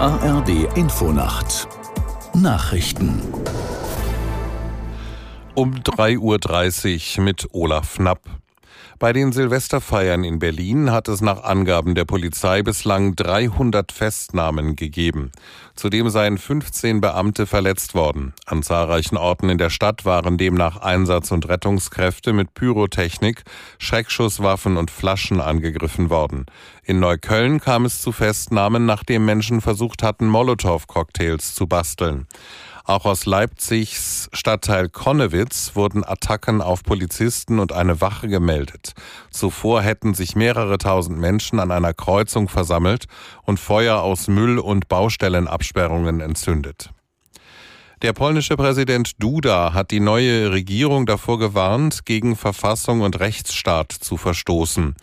[0.00, 1.66] ARD Infonacht
[2.32, 3.20] Nachrichten
[5.56, 8.20] um 3.30 Uhr mit Olaf Knapp.
[8.98, 15.30] Bei den Silvesterfeiern in Berlin hat es nach Angaben der Polizei bislang 300 Festnahmen gegeben.
[15.76, 18.34] Zudem seien 15 Beamte verletzt worden.
[18.46, 23.44] An zahlreichen Orten in der Stadt waren demnach Einsatz- und Rettungskräfte mit Pyrotechnik,
[23.78, 26.46] Schreckschusswaffen und Flaschen angegriffen worden.
[26.82, 32.26] In Neukölln kam es zu Festnahmen, nachdem Menschen versucht hatten, Molotow-Cocktails zu basteln.
[32.88, 38.94] Auch aus Leipzigs Stadtteil Konnewitz wurden Attacken auf Polizisten und eine Wache gemeldet.
[39.30, 43.04] Zuvor hätten sich mehrere tausend Menschen an einer Kreuzung versammelt
[43.42, 46.88] und Feuer aus Müll- und Baustellenabsperrungen entzündet.
[48.00, 54.16] Der polnische Präsident Duda hat die neue Regierung davor gewarnt, gegen Verfassung und Rechtsstaat zu
[54.16, 54.94] verstoßen.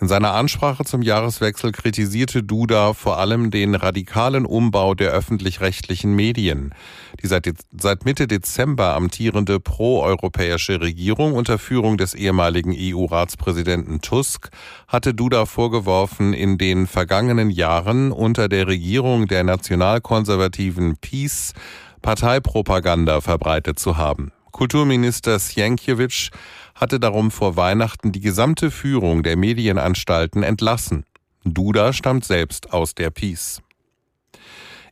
[0.00, 6.74] In seiner Ansprache zum Jahreswechsel kritisierte Duda vor allem den radikalen Umbau der öffentlich-rechtlichen Medien.
[7.22, 7.48] Die seit,
[7.78, 14.50] seit Mitte Dezember amtierende proeuropäische Regierung unter Führung des ehemaligen EU-Ratspräsidenten Tusk
[14.88, 21.54] hatte Duda vorgeworfen, in den vergangenen Jahren unter der Regierung der nationalkonservativen PiS
[22.02, 24.32] Parteipropaganda verbreitet zu haben.
[24.52, 26.30] Kulturminister Sienkiewicz
[26.74, 31.04] hatte darum vor Weihnachten die gesamte Führung der Medienanstalten entlassen.
[31.44, 33.62] Duda stammt selbst aus der Peace.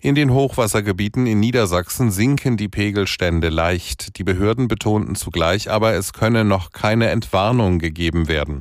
[0.00, 4.16] In den Hochwassergebieten in Niedersachsen sinken die Pegelstände leicht.
[4.16, 8.60] Die Behörden betonten zugleich aber, es könne noch keine Entwarnung gegeben werden.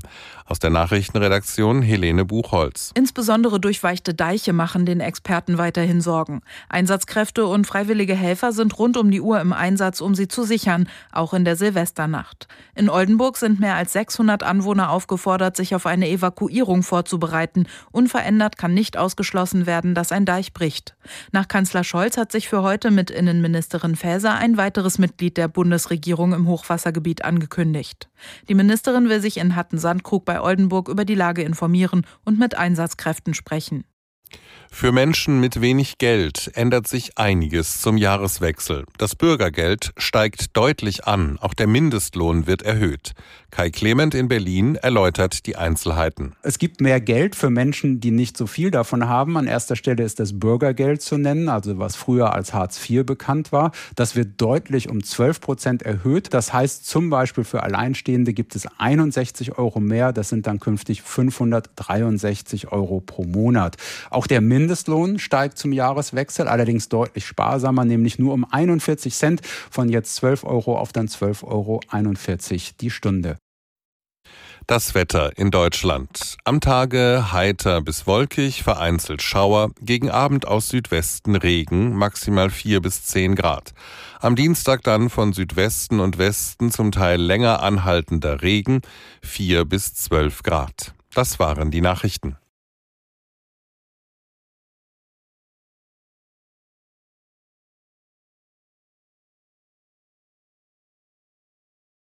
[0.50, 2.92] Aus der Nachrichtenredaktion Helene Buchholz.
[2.94, 6.39] Insbesondere durchweichte Deiche machen den Experten weiterhin Sorgen.
[6.70, 10.88] Einsatzkräfte und freiwillige Helfer sind rund um die Uhr im Einsatz, um sie zu sichern,
[11.12, 12.48] auch in der Silvesternacht.
[12.76, 17.67] In Oldenburg sind mehr als 600 Anwohner aufgefordert, sich auf eine Evakuierung vorzubereiten.
[17.92, 20.95] Unverändert kann nicht ausgeschlossen werden, dass ein Deich bricht.
[21.34, 26.32] Nach Kanzler Scholz hat sich für heute mit Innenministerin Faeser ein weiteres Mitglied der Bundesregierung
[26.32, 28.08] im Hochwassergebiet angekündigt.
[28.48, 33.33] Die Ministerin will sich in Hatten-Sandkrug bei Oldenburg über die Lage informieren und mit Einsatzkräften
[33.33, 33.86] sprechen.
[34.72, 38.86] Für Menschen mit wenig Geld ändert sich einiges zum Jahreswechsel.
[38.98, 43.14] Das Bürgergeld steigt deutlich an, auch der Mindestlohn wird erhöht.
[43.50, 46.33] Kai Clement in Berlin erläutert die Einzelheiten.
[46.44, 49.38] Es gibt mehr Geld für Menschen, die nicht so viel davon haben.
[49.38, 53.52] An erster Stelle ist das Bürgergeld zu nennen, also was früher als Hartz IV bekannt
[53.52, 53.72] war.
[53.95, 56.34] Das wird deutlich um 12 Prozent erhöht.
[56.34, 60.11] Das heißt zum Beispiel für Alleinstehende gibt es 61 Euro mehr.
[60.11, 63.78] Das sind dann künftig 563 Euro pro Monat.
[64.10, 69.88] Auch der Mindestlohn steigt zum Jahreswechsel, allerdings deutlich sparsamer, nämlich nur um 41 Cent von
[69.88, 71.80] jetzt 12 Euro auf dann 12,41 Euro
[72.82, 73.38] die Stunde.
[74.66, 76.38] Das Wetter in Deutschland.
[76.44, 83.06] Am Tage heiter bis wolkig, vereinzelt Schauer, gegen Abend aus Südwesten Regen, maximal 4 bis
[83.06, 83.73] 10 Grad.
[84.20, 88.82] Am Dienstag dann von Südwesten und Westen zum Teil länger anhaltender Regen,
[89.22, 90.96] 4 bis 12 Grad.
[91.14, 92.38] Das waren die Nachrichten.